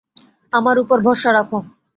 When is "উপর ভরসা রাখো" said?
0.83-1.59